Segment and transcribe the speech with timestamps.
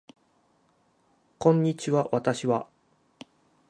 [1.37, 2.67] こんにちは私は